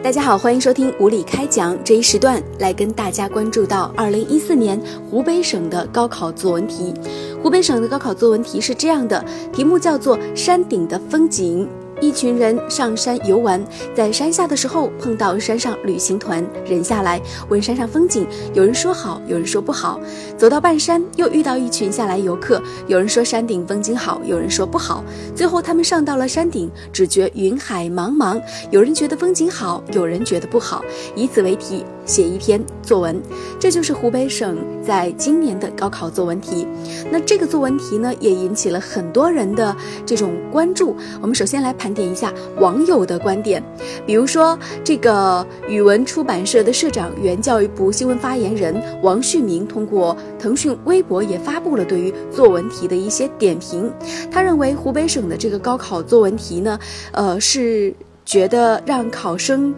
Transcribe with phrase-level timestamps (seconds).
[0.00, 6.94] 大家好，欢迎收听无理开讲这一时段，来跟大家关注到二零一四年湖北省的高考作文题。
[7.42, 9.22] 湖北省的高考作文题是这样的，
[9.52, 11.66] 题目叫做《山顶的风景》。
[12.00, 13.62] 一群人上山游玩，
[13.94, 20.00] 在山下的时候碰到山上旅行团人下来问山上风景，有人说好，有人说不好。
[20.36, 25.02] 走到半山，又遇到一群下来游客，有人说山顶风景好，有人说不好。
[25.34, 28.40] 最后他们上到了山顶，只觉云海茫茫，
[28.70, 30.84] 有人觉得风景好，有人觉得不好，
[31.16, 31.84] 以此为题。
[32.04, 33.20] 写一篇作文，
[33.60, 36.66] 这就是湖北省在今年的高考作文题。
[37.10, 39.76] 那这个作文题呢，也引起了很多人的
[40.06, 40.96] 这种关注。
[41.20, 43.62] 我们首先来盘盘点一下网友的观点，
[44.04, 53.90] 比如说这个语文出版社的社长、原教育部新闻发言人王旭明，通过腾讯微博也发布了对于作文题的一些点评。
[54.30, 56.78] 他认为湖北省的这个高考作文题呢，
[57.12, 57.94] 呃，是
[58.26, 59.74] 觉得让考生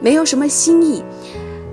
[0.00, 1.04] 没有什么新意。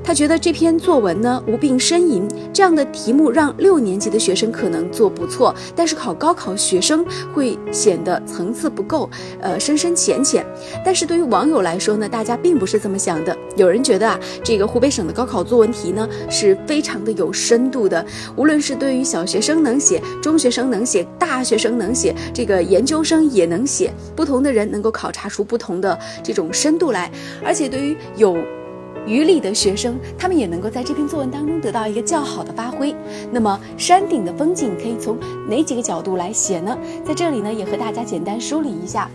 [0.03, 10.45] 他觉得这篇作文呢无病呻吟，这样的题目让六年级的学生可能做不错，但是考高考学生会显得层次不够，呃深深浅浅。
[10.83, 13.35] 但是对于网友来说呢，大家并不是这么想的。
[13.55, 18.05] 有人觉得啊，这个湖北省的高考作文题呢是非常的有深度的，
[18.35, 27.09] 无论是对于小学生能写，中学生能写，大学生能写，这个研究生也能写，不同的人能够考察出不同的这种深度来，
[27.45, 28.35] 而且对于有。
[29.07, 32.95] 于理的学生，他们也能够在这篇作文当中得到一个较好的发挥。
[33.31, 35.17] 那么，山顶的风景可以从
[35.49, 36.77] 哪几个角度来写呢？
[37.03, 39.09] 在这里呢，也和大家简单梳理一下。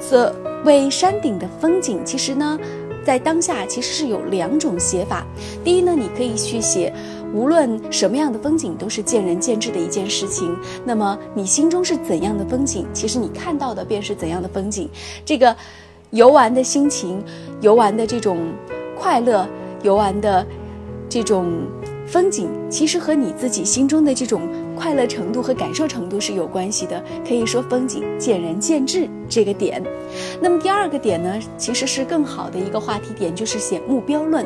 [0.00, 0.32] 所
[0.64, 2.58] 谓山顶的风景，其实呢，
[3.04, 5.26] 在当下其实是有两种写法。
[5.62, 6.92] 第一呢，你可以去写，
[7.34, 10.56] 无论什么样的风景都是见仁见智的一件事情。
[10.84, 14.88] 那么，你心中是怎样的风景，其实你看到的便是怎样的风景。
[15.24, 15.54] 这个
[16.10, 17.22] 游玩的心情，
[17.60, 18.38] 游玩的这种。
[18.98, 19.46] 快乐
[19.82, 20.44] 游玩的
[21.08, 21.52] 这种
[22.06, 27.02] 风景，其实和你自己心中的这种快乐程度和感受程度是有关系的。
[27.26, 29.82] 可以说，风景见仁见智这个点。
[30.40, 34.44] 那么第二个点呢，其实是更好的一个话题点，就是写目标论。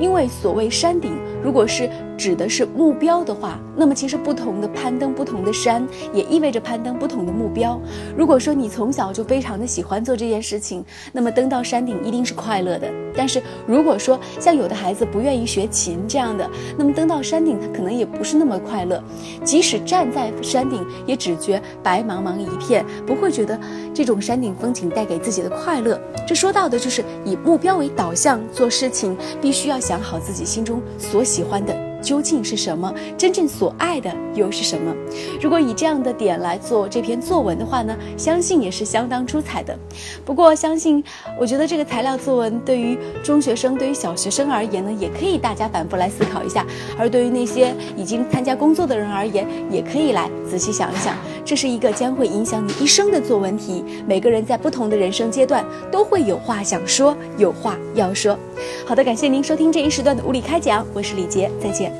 [0.00, 1.12] 因为所谓山顶，
[1.42, 1.88] 如果是
[2.22, 5.84] 指的是目标的话，那么其实不同的攀登不同的山，
[6.14, 7.80] 也意味着攀登不同的目标。
[8.16, 12.88] 如果说你从小就非常的喜欢做这件事情，那么登到山顶一定是快乐的。
[13.16, 19.02] 但是如果说像有的孩子不愿意学琴这样的，那么登到山顶他可能也不是那么快乐。
[19.42, 23.58] 即使站在山顶，也只觉白茫茫一片，不会觉得
[23.92, 26.00] 这种山顶风景带给自己的快乐。
[26.24, 31.91] 这说到的就是以目标为导向做事情，必须要想好自己心中所喜欢的。
[32.02, 32.92] 究竟是什么？
[33.16, 34.94] 真正所爱的又是什么？
[35.40, 39.78] 如果以这样的点来做这篇作文的话呢，相信也是相当出彩的。
[40.24, 41.02] 不过，相信
[41.38, 46.62] 我觉得这个材料作文对于中学生、对于小学生而言呢，也可以大家反复来思考一下；
[46.98, 51.16] 而对于那些已经参加工作的人而言，也可以来仔细想一想。
[51.44, 53.84] 这是一个将会影响你一生的作文题。
[54.06, 58.38] 每个人在不同的人生阶段都会有话想说，有话要说。
[58.86, 61.91] 好的，感谢您收听这一时段的物理开讲，我是李杰，再见。